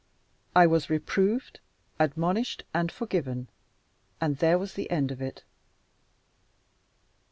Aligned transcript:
I 0.55 0.65
was 0.65 0.89
reproved, 0.89 1.59
admonished, 1.99 2.63
and 2.73 2.91
forgiven; 2.91 3.49
and 4.19 4.35
there 4.37 4.57
was 4.57 4.73
the 4.73 4.89
end 4.89 5.11
of 5.11 5.21
it. 5.21 5.43